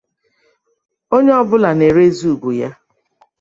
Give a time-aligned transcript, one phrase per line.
[1.15, 2.69] Onye ọbụla na-erezị ugwu ya